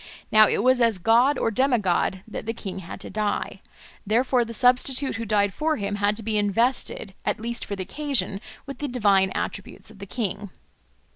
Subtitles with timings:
[0.31, 3.61] Now it was as a god or demigod that the king had to die;
[4.03, 7.83] therefore the substitute who died for him had to be invested, at least for the
[7.83, 10.49] occasion, with the divine attributes of the king.